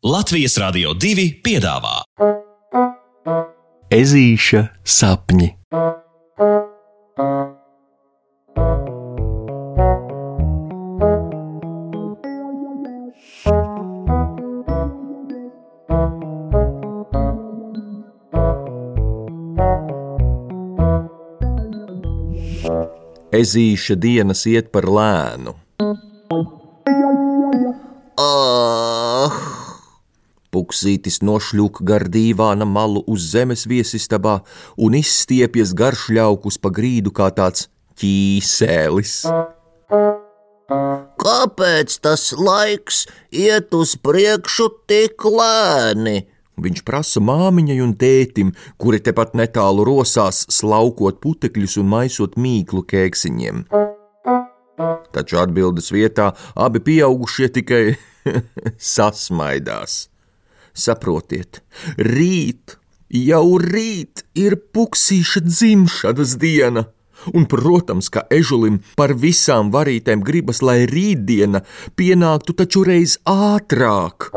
Latvijas 0.00 0.54
Rādio 0.56 0.94
2 0.96 1.26
piedāvā 1.44 1.98
Ezīša 3.92 4.62
sapņi. 4.80 5.50
Ezīša 23.36 24.00
dienas 24.00 24.48
iet 24.48 24.72
par 24.72 24.88
lēnu. 24.88 25.60
Puksītis 30.70 31.16
nošļūk 31.26 31.80
gar 31.82 32.04
dīvāna 32.14 32.62
malu 32.62 33.00
uz 33.10 33.24
zemes 33.32 33.64
viesistabā 33.66 34.36
un 34.78 34.94
izstiepjas 34.94 35.72
garš 35.74 36.04
ļaukus 36.14 36.60
pa 36.62 36.70
grīdu 36.70 37.10
kā 37.10 37.26
tāds 37.34 37.64
ķīsēlis. 37.98 39.14
kāpēc 41.18 41.96
tas 42.06 42.28
laiks 42.38 43.00
iet 43.34 43.74
uz 43.74 43.96
priekšu 43.98 44.68
tik 44.86 45.26
lēni? 45.26 46.28
Viņš 46.62 46.84
prasa 46.86 47.18
māmiņai 47.18 47.80
un 47.82 47.96
tētim, 47.98 48.54
kuri 48.78 49.02
tepat 49.02 49.34
netālu 49.34 49.82
rosās, 49.90 50.44
slaukot 50.54 51.18
putekļus 51.18 51.80
un 51.82 51.90
maisot 51.96 52.38
mīklu 52.38 52.84
kēksiņiem. 52.94 53.66
Taču 55.10 55.42
atbildes 55.42 55.90
vietā 55.90 56.30
abi 56.54 56.78
pieaugušie 56.78 57.50
tikai 57.58 57.82
sasmaidās. 58.94 60.04
Saprotiet, 60.74 61.62
rīt, 61.98 62.76
jau 63.10 63.58
rīt 63.58 64.24
ir 64.38 64.56
puksīša 64.74 65.44
dzimšanas 65.46 66.38
diena. 66.40 66.86
Un, 67.36 67.44
protams, 67.44 68.08
ka 68.08 68.24
ežulim 68.32 68.78
par 68.96 69.12
visām 69.12 69.68
varītēm 69.74 70.22
gribas, 70.24 70.62
lai 70.64 70.86
rītdiena 70.88 71.60
pienāktu 71.92 72.56
taču 72.56 72.84
reiz 72.88 73.18
ātrāk. 73.28 74.30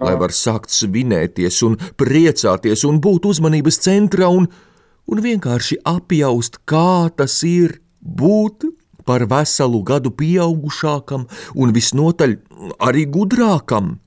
Lai 0.00 0.14
var 0.16 0.32
sākt 0.32 0.72
svinēties 0.72 1.60
un 1.66 1.76
priecāties 2.00 2.86
un 2.88 3.02
būt 3.04 3.28
uzmanības 3.28 3.82
centrā 3.84 4.30
un, 4.32 4.48
un 5.04 5.20
vienkārši 5.20 5.82
apjaust, 5.84 6.62
kā 6.64 7.12
tas 7.12 7.42
ir 7.44 7.82
būt 8.00 8.70
par 9.04 9.26
veselu 9.28 9.82
gadu 9.84 10.14
pieaugušākam 10.16 11.26
un 11.60 11.74
visnotaļ 11.76 12.38
arī 12.88 13.04
gudrākam 13.12 13.98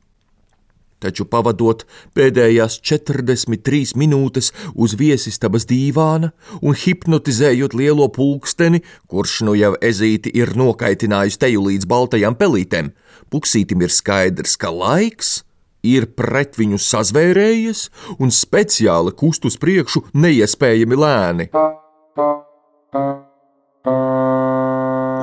taču 1.04 1.28
pavadot 1.30 1.86
pēdējās 2.18 2.80
43 2.82 3.94
minūtes 4.00 4.52
uz 4.74 4.98
viesistabas 5.00 5.68
dīvāna 5.70 6.32
un 6.62 6.78
hipnotizējot 6.80 7.78
lielo 7.78 8.10
pulksteni, 8.14 8.84
kurš 9.12 9.42
nu 9.48 9.56
jau 9.60 9.74
ezīti 9.84 10.34
ir 10.34 10.56
nokaitinājis 10.60 11.40
teju 11.44 11.68
līdz 11.70 11.90
baltajām 11.92 12.40
pelītēm, 12.40 12.94
puksītim 13.34 13.84
ir 13.84 13.94
skaidrs, 13.94 14.56
ka 14.58 14.72
laiks 14.74 15.42
ir 15.84 16.08
pret 16.18 16.56
viņu 16.58 16.80
sazvērējies 16.80 17.88
un 18.24 18.32
speciāli 18.32 19.14
kust 19.20 19.46
uz 19.50 19.60
priekšu 19.60 20.06
neiespējami 20.16 21.00
lēni. 21.04 21.50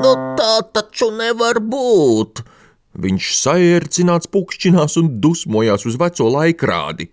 Nu 0.00 0.12
tā 0.36 0.54
taču 0.74 1.10
nevar 1.16 1.60
būt. 1.64 2.44
Viņš 2.98 3.30
saērcināts 3.38 4.30
pukšķinās 4.34 4.96
un 4.98 5.10
dusmojās 5.22 5.86
uz 5.86 5.98
veco 6.00 6.27
laikrādi. 6.34 7.10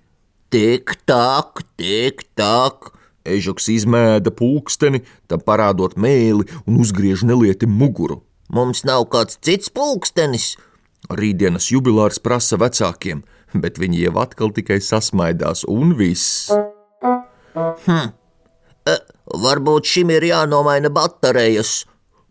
Tik 0.50 0.96
tak, 1.06 1.62
tik 1.78 2.24
tak. 2.40 2.94
Ežoks 3.28 3.68
izmēda 3.70 4.32
pulksteni, 4.32 5.04
tam 5.28 5.44
parādot 5.44 5.98
mēli 6.00 6.48
un 6.66 6.80
uzgriež 6.80 7.26
nelieti 7.28 7.68
muguru. 7.68 8.22
Mums 8.50 8.86
nav 8.88 9.10
kāds 9.12 9.38
cits 9.44 9.70
pulkstenis. 9.70 10.56
Rītdienas 11.12 11.68
jubilārs 11.72 12.22
prasa 12.24 12.58
vecākiem, 12.60 13.26
bet 13.54 13.78
viņi 13.80 14.06
jau 14.06 14.16
atkal 14.24 14.54
tikai 14.56 14.80
sasmaidās 14.84 15.66
un 15.68 15.94
viss. 16.00 16.48
Varbūt 19.28 19.92
šim 19.92 20.16
ir 20.16 20.30
jānomaina 20.30 20.90
baterijas. 20.94 21.84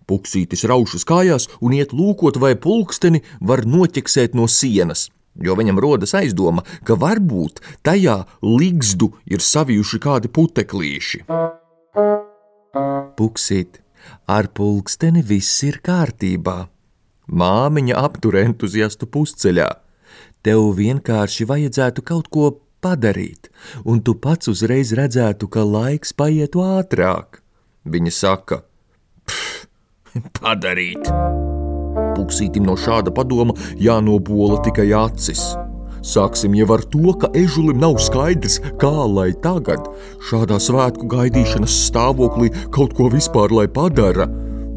Puksītis 0.07 0.63
raušas 0.71 1.03
kājās 1.07 1.49
un 1.61 1.75
iet 1.75 1.93
lūkot, 1.97 2.39
vai 2.39 2.55
pulksteni 2.55 3.23
var 3.41 3.65
noķeksēt 3.67 4.37
no 4.39 4.47
sienas, 4.47 5.09
jo 5.43 5.57
viņam 5.59 5.81
rodas 5.83 6.15
aizdoma, 6.15 6.63
ka 6.87 6.95
varbūt 6.95 7.59
tajā 7.87 8.21
ligzdu 8.43 9.11
ir 9.27 9.43
savijuši 9.43 10.01
kādi 10.03 10.31
puteklīši. 10.31 11.25
Puksīt, 13.19 13.81
ar 14.31 14.51
pulksteni 14.55 15.25
viss 15.27 15.65
ir 15.67 15.81
kārtībā. 15.83 16.69
Māmiņa 17.27 17.99
aptur 18.07 18.39
entuziastu 18.39 19.09
pusceļā. 19.11 19.67
Tev 20.47 20.69
vienkārši 20.79 21.49
vajadzētu 21.51 22.05
kaut 22.07 22.31
ko 22.31 22.53
padarīt, 22.85 23.51
un 23.83 23.99
tu 24.07 24.15
pats 24.15 24.53
uzreiz 24.53 24.93
redzētu, 24.95 25.49
ka 25.51 25.67
laiks 25.67 26.15
paietu 26.15 26.63
ātrāk. 26.63 27.41
Viņa 27.87 28.13
saka, 28.15 28.61
padarīt. 30.41 31.11
Puksītim 32.17 32.67
no 32.67 32.77
šāda 32.81 33.13
padoma 33.15 33.57
jānobola 33.81 34.61
tikai 34.65 34.89
acis. 34.97 35.45
Sāksim 36.07 36.55
jau 36.55 36.69
ar 36.77 36.85
to, 36.93 37.13
ka 37.19 37.33
ežulim 37.35 37.81
nav 37.83 37.97
skaidrs, 38.03 38.61
kā 38.81 38.93
lai 39.11 39.33
tagad, 39.43 39.89
šādā 40.29 40.61
svētku 40.63 41.09
gaidīšanas 41.11 41.81
stāvoklī, 41.89 42.53
kaut 42.75 42.95
ko 42.99 43.09
vispār 43.11 43.55
lai 43.57 43.67
padara. 43.67 44.29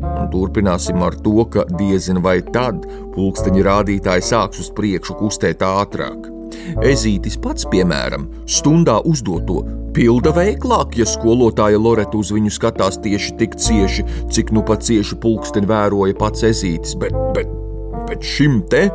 Un 0.10 0.32
turpināsim 0.34 1.04
ar 1.06 1.20
to, 1.22 1.36
ka 1.54 1.68
diezin 1.78 2.24
vai 2.26 2.40
tad 2.56 2.82
pulksteņa 3.14 3.70
rādītāji 3.70 4.28
sāks 4.32 4.66
uz 4.66 4.74
priekšu 4.74 5.20
kustēt 5.22 5.66
ātrāk. 5.66 6.39
Ezītis 6.86 7.38
pats, 7.42 7.68
piemēram, 7.70 8.28
stundā 8.50 9.00
uzdoto 9.10 9.62
pilda 9.96 10.34
veiklāk, 10.36 10.98
ja 11.00 11.08
skolotāja 11.10 11.80
Loreta 11.82 12.20
uz 12.20 12.34
viņu 12.36 12.52
skatās 12.54 13.00
tieši 13.04 13.38
tik 13.40 13.58
cieši, 13.60 14.06
cik 14.32 14.54
nu 14.56 14.64
pat 14.66 14.86
cieši 14.86 15.18
pulksteni 15.24 15.70
vēroja 15.70 16.18
pats 16.20 16.46
Ezītis, 16.50 16.96
bet, 17.02 17.16
bet, 17.38 17.50
bet 18.10 18.26
šim 18.26 18.62
te 18.72 18.88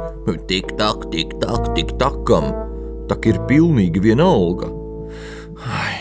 Tik 0.49 0.77
tak, 0.79 1.11
tik 1.13 1.37
tak, 1.41 1.75
tik 1.77 1.97
tak. 2.01 2.15
takam 2.25 2.53
tak 3.09 3.27
ir 3.29 3.41
pilnīgi 3.49 4.03
vienalga. 4.03 4.71
Ai. 5.65 6.01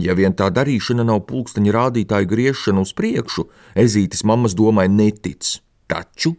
Ja 0.00 0.16
vien 0.18 0.34
tā 0.34 0.48
darīšana 0.50 1.04
nav 1.06 1.22
pulksteņa 1.28 1.74
rādītāju 1.76 2.30
griešana 2.30 2.82
uz 2.82 2.94
priekšu, 2.98 3.46
Ezītis 3.78 4.24
mammas 4.26 4.56
domai 4.58 4.88
netic. 4.90 5.60
Taču, 5.86 6.34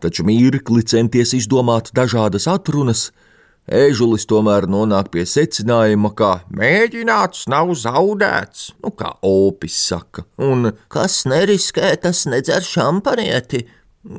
taču 0.00 0.24
mirkli 0.26 0.82
centies 0.82 1.34
izdomāt 1.36 1.92
dažādas 1.96 2.48
atrunas, 2.50 3.10
Ežulis 3.70 4.24
tomēr 4.26 4.64
nonāk 4.66 5.12
pie 5.14 5.22
secinājuma, 5.28 6.10
ka 6.18 6.30
mēģināts 6.50 7.44
nav 7.52 7.70
zaudēts, 7.78 8.72
nu 8.82 8.90
kā 8.90 9.12
opis 9.22 9.76
saka, 9.92 10.24
un 10.42 10.72
Kas 10.90 11.22
neriskē, 11.30 11.92
tas 12.02 12.24
nedzer 12.26 12.66
šampanieti. 12.66 13.66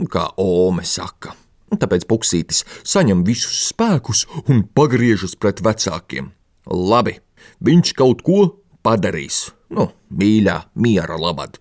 kā 0.08 0.30
Ome 0.38 0.86
saka. 0.86 1.36
Tāpēc 1.72 2.06
puksītis 2.08 2.64
saņem 2.84 3.25
visus 3.28 3.72
spēkus 3.72 4.25
un 4.47 4.64
pagriežas 4.64 5.36
pret 5.36 5.59
vecākiem. 5.64 6.31
Labi, 6.68 7.18
viņš 7.59 7.94
kaut 7.97 8.22
ko 8.22 8.40
padarīs. 8.84 9.50
Nu, 9.72 9.90
mīļā, 10.12 10.62
miera 10.75 11.18
labad. 11.18 11.59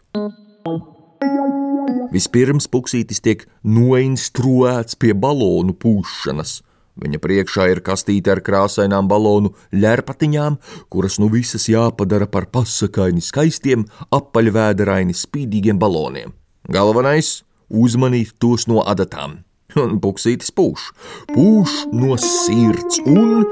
Vispirms 2.15 2.67
puksītis 2.71 3.23
tiek 3.25 3.47
noinstruēts 3.65 4.99
pie 5.01 5.15
balonu 5.15 5.77
pūšanas. 5.77 6.61
Viņa 7.01 7.21
priekšā 7.23 7.69
ir 7.73 7.81
kastīte 7.87 8.33
ar 8.35 8.43
krāsainām 8.45 9.09
balonu 9.09 9.55
lerpatiņām, 9.73 10.59
kuras 10.93 11.21
nu 11.23 11.31
visas 11.33 11.69
jāpadara 11.71 12.27
par 12.29 12.51
pasakaini 12.53 13.23
skaistiem, 13.25 13.87
apaļvēderaini 14.13 15.17
spīdīgiem 15.17 15.79
baloniem. 15.81 16.35
Galvenais- 16.69 17.43
uzmanīt 17.85 18.35
tos 18.39 18.67
no 18.67 18.83
adatām. 18.83 19.41
Un 19.79 20.01
puksītis 20.03 20.51
pūš, 20.51 20.91
pūš 21.31 21.87
no 21.95 22.17
sirds 22.19 22.99
un 23.07 23.47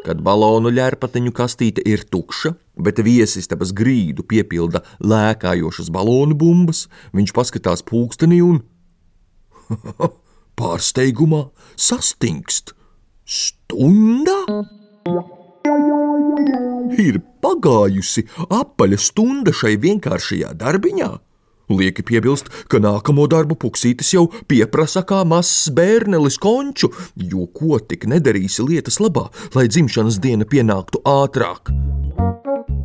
Kad 0.00 0.22
balonu 0.24 0.70
ģērpatiņu 0.72 1.32
kastīte 1.36 1.82
ir 1.84 2.06
tukša, 2.08 2.54
bet 2.80 3.02
viesistabas 3.04 3.74
grīdu 3.76 4.24
piepilda 4.24 4.80
lēkājošas 5.04 5.90
balonu 5.92 6.36
bumbas, 6.40 6.86
viņš 7.16 7.34
paskatās 7.36 7.84
pulkstenī 7.84 8.40
un 8.44 8.62
pārsteigumā 10.58 11.46
sastingst. 11.76 12.74
Stunda? 13.28 14.38
Ir 17.00 17.20
pagājusi 17.44 18.24
apaļa 18.48 18.98
stunda 18.98 19.52
šai 19.54 19.76
vienkāršajā 19.84 20.54
darbiņā, 20.58 21.10
Lieki 21.70 22.02
piebilst, 22.02 22.50
ka 22.66 22.80
nākamo 22.82 23.28
darbu 23.30 23.54
puksītis 23.62 24.10
jau 24.16 24.24
pieprasa 24.50 25.04
kā 25.06 25.22
mazs 25.28 25.70
bērnelis 25.74 26.40
konču, 26.42 26.90
jo 27.14 27.46
ko 27.54 27.78
tik 27.78 28.08
nedarīsi 28.10 28.66
lietas 28.66 28.98
labā, 29.02 29.28
lai 29.54 29.68
dzimšanas 29.70 30.18
diena 30.22 30.48
pienāktu 30.50 31.04
ātrāk. 31.06 31.70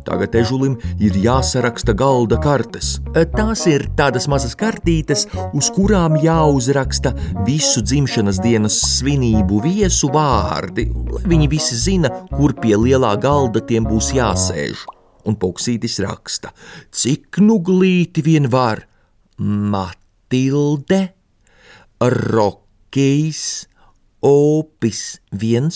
Tagad 0.06 0.36
ežulim 0.38 0.76
ir 1.02 1.16
jāsaraksta 1.18 1.96
galda 1.98 2.38
kartes. 2.38 3.00
Tās 3.34 3.64
ir 3.66 3.88
tādas 3.98 4.28
mazas 4.30 4.54
kartītes, 4.58 5.26
uz 5.50 5.70
kurām 5.74 6.14
jāuzraksta 6.22 7.10
visu 7.48 7.82
dzimšanas 7.82 8.38
dienas 8.44 8.78
svinību 8.94 9.64
viesu 9.66 10.12
vārdi, 10.14 10.86
lai 11.10 11.24
viņi 11.26 11.50
visi 11.50 11.80
zina, 11.88 12.12
kur 12.36 12.54
pie 12.54 12.76
lielā 12.78 13.16
galda 13.18 13.64
tiem 13.66 13.88
būs 13.90 14.14
jāsēž. 14.14 14.86
Un 15.26 15.38
Puksītis 15.42 15.98
raksta, 16.04 16.52
cik 16.94 17.40
nu 17.42 17.58
glīti 17.66 18.22
vien 18.22 18.46
var 18.52 18.84
Matilde, 19.38 21.00
Rokejs, 22.00 23.42
Opis 24.22 25.02
1, 25.32 25.70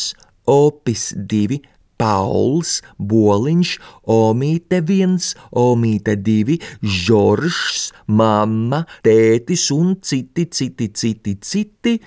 Opis 0.47 1.11
2, 1.17 1.61
Pauls, 2.01 2.79
Boliņš, 2.97 3.75
Omīte 4.09 4.81
viens, 4.87 5.35
Omīte 5.53 6.17
divi, 6.17 6.57
Žoržs, 6.81 7.91
mamma, 8.09 8.85
tētis 9.05 9.67
un 9.77 9.99
citi, 10.01 10.47
citi, 10.49 10.89
citi, 10.97 11.37
citi. 11.45 11.99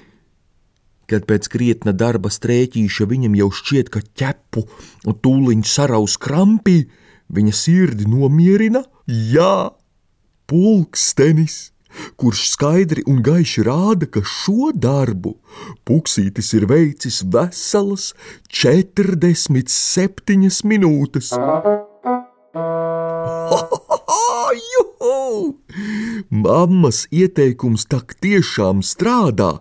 Kad 1.10 1.28
pēc 1.30 1.50
krietna 1.51 1.94
darba 1.94 2.31
strēķīša 2.34 3.06
viņam 3.12 3.38
jau 3.38 3.50
šķiet, 3.54 3.94
ka 3.94 4.01
ķepu 4.01 4.66
un 5.06 5.18
tūliņ 5.22 5.66
saraus 5.68 6.18
krampī, 6.18 6.80
viņa 7.34 7.54
sirdi 7.58 8.10
nomierina, 8.10 8.84
jā, 9.08 9.72
pulkstenis 10.50 11.74
kurš 12.18 12.50
skaidri 12.54 13.04
un 13.10 13.22
gaiši 13.26 13.64
rāda, 13.68 14.06
ka 14.10 14.22
šo 14.26 14.72
darbu 14.74 15.36
Puksītis 15.88 16.54
ir 16.58 16.66
veicis 16.70 17.24
veselas 17.34 18.14
47 18.50 20.64
minūtes. 20.72 21.28
Juhu! 24.74 25.58
Mammas 26.30 27.08
ieteikums 27.12 27.86
tak 27.90 28.14
tiešām 28.22 28.82
strādā, 28.86 29.60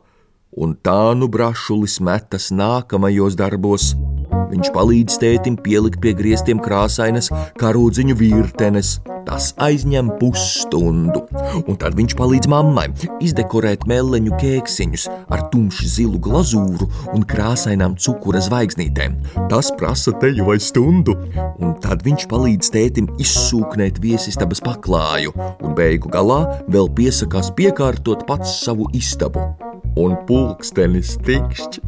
un 0.52 0.76
tā 0.76 1.14
nu 1.16 1.28
brašulis 1.32 2.00
metas 2.04 2.52
nākamajos 2.52 3.36
darbos. 3.40 3.96
Viņš 4.32 4.68
palīdz 4.74 5.16
tētim 5.22 5.56
pielikt 5.64 6.00
pie 6.02 6.12
griestiem 6.16 6.60
krāsainas 6.62 7.30
karūdziņu 7.60 8.16
virtenes. 8.18 8.98
Tas 9.22 9.52
aizņem 9.62 10.10
pusstundu, 10.18 11.22
un 11.62 11.78
tad 11.78 11.94
viņš 11.96 12.16
palīdz 12.18 12.48
mammai 12.50 12.88
izdekorēt 13.22 13.86
meleņu 13.88 14.34
kēksiņus 14.40 15.06
ar 15.32 15.44
tumšu 15.52 15.88
zilu 15.94 16.20
glazūru 16.22 16.88
un 17.14 17.26
krāsainām 17.30 17.94
cukura 18.02 18.42
zvaigznītēm. 18.44 19.16
Tas 19.52 19.70
prasa 19.78 20.14
teju 20.22 20.50
vai 20.50 20.58
stundu, 20.60 21.16
un 21.62 21.76
tad 21.84 22.02
viņš 22.06 22.26
palīdz 22.32 22.72
tētim 22.74 23.12
izsūknēt 23.22 24.02
viesistabas 24.02 24.62
paklāju, 24.64 25.36
un 25.62 25.76
beigu 25.78 26.10
galā 26.12 26.42
vēl 26.66 26.90
piesakās 26.98 27.54
piekārtot 27.56 28.26
pats 28.28 28.58
savu 28.66 28.90
istabu 28.96 29.71
un 29.98 30.14
pulkstenis 30.26 31.16
tikšķi, 31.26 31.82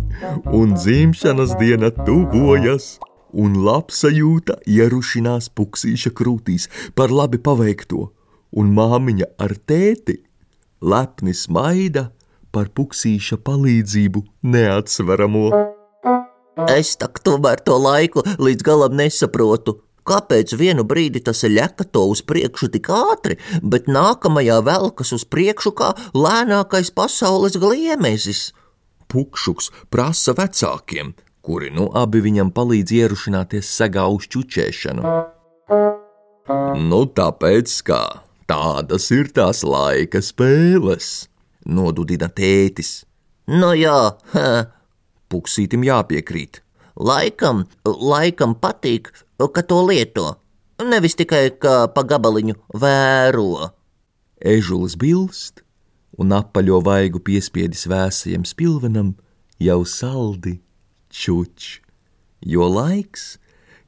un 0.53 0.75
dzimšanas 0.77 1.55
diena 1.61 1.91
tuvojas, 2.05 2.99
un 3.33 3.57
labsajūta 3.67 4.61
ierušinās 4.71 5.51
puksīša 5.57 6.13
krūtīs 6.15 6.69
par 6.95 7.15
labi 7.15 7.41
paveikto, 7.43 8.11
un 8.55 8.75
māmiņa 8.77 9.31
ar 9.41 9.57
tēti 9.67 10.21
lepni 10.85 11.35
smaida 11.35 12.11
par 12.55 12.71
puksīša 12.77 13.41
palīdzību 13.43 14.23
neatsveramo. 14.53 15.49
Es 16.71 16.95
tak 17.01 17.19
tomēr 17.27 17.65
to 17.67 17.81
laiku 17.81 18.23
līdz 18.39 18.63
galam 18.63 18.95
nesaprotu. 19.01 19.81
Kāpēc 20.05 20.53
vienu 20.61 20.85
brīdi 20.85 21.23
tas 21.25 21.43
ļeka 21.49 21.87
to 21.95 22.05
uz 22.13 22.21
priekšu 22.29 22.69
tik 22.75 22.91
ātri, 22.93 23.39
bet 23.63 23.89
nākamajā 23.89 24.59
velkas 24.67 25.15
uz 25.17 25.25
priekšu 25.25 25.73
kā 25.79 25.95
lēnākais 26.13 26.93
pasaules 26.93 27.57
gliemezis? 27.61 28.51
Pukšuks 29.09 29.71
prasa 29.93 30.35
vecākiem, 30.37 31.15
kuri 31.45 31.71
nu 31.73 31.89
abi 31.97 32.21
viņam 32.25 32.53
palīdz 32.53 32.93
ierušināties 33.01 33.73
segā 33.79 34.05
uz 34.13 34.29
čučēšanu. 34.29 35.17
Nu, 36.85 37.01
tāpēc 37.09 37.73
kā 37.89 38.03
tādas 38.51 39.09
ir 39.15 39.33
tās 39.33 39.63
laika 39.65 40.21
spēles, 40.21 41.29
nodudina 41.65 42.29
tētis. 42.29 43.05
Nu 43.49 43.73
jā, 43.77 43.99
ha, 44.35 44.49
Puksītim 45.33 45.85
jāpiekrīt. 45.87 46.61
laikam, 46.95 47.65
laikam 47.85 48.55
patīk, 48.55 49.11
ka 49.39 49.63
to 49.63 49.83
lieto. 49.87 50.35
Nevis 50.83 51.15
tikai 51.19 51.55
kā 51.59 51.85
pa 51.95 52.03
gabaliņu 52.03 52.57
vēro. 52.83 53.71
Ežulis 54.43 54.97
bilst 54.99 55.63
un 56.19 56.35
apaļo 56.35 56.81
vaigu 56.85 57.21
piespiedis 57.23 57.87
vēsajam 57.91 58.45
spilvenam 58.47 59.15
jau 59.63 59.81
saldi 59.87 60.59
čuč, 61.15 61.81
jo 62.43 62.67
laiks, 62.71 63.37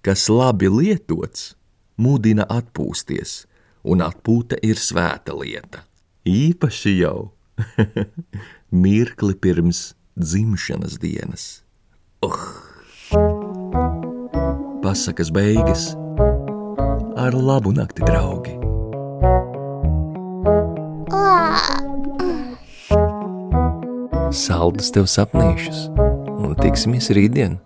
kas 0.06 0.28
labi 0.30 0.70
lietots, 0.70 1.54
mudina 1.98 2.46
atpūsties, 2.50 3.44
un 3.86 4.04
atpūta 4.06 4.58
ir 4.66 4.78
svēta 4.80 5.34
lieta. 5.38 5.82
Īpaši 6.26 6.94
jau 7.00 7.32
mirkli 8.84 9.34
pirms 9.38 9.92
dzimšanas 10.18 10.98
dienas. 11.02 11.50
Uh! 12.24 12.65
Pasakas 14.86 15.32
beigas 15.34 15.96
ar 17.18 17.34
labu 17.34 17.72
nakti, 17.74 18.06
draugi! 18.06 18.52
Saldus 24.30 24.94
tev 24.94 25.10
sapnīšus, 25.10 25.88
un 26.38 26.54
tiksimies 26.62 27.10
rītdien! 27.18 27.58